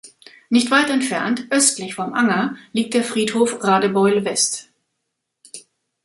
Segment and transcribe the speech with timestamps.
[0.49, 4.67] Nicht weit entfernt, östlich vom Anger, liegt der Friedhof Radebeul-West.